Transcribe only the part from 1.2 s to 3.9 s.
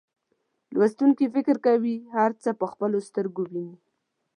فکر کوي هر څه په خپلو سترګو ویني.